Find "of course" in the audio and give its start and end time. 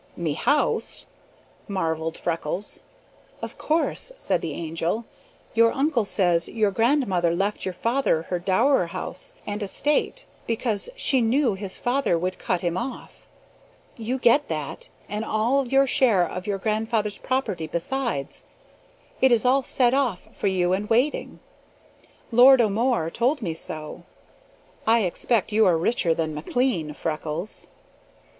3.39-4.11